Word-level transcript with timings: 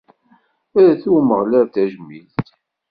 Rret 0.73 1.01
i 1.07 1.09
Umeɣlal 1.17 1.67
tajmilt! 1.73 2.47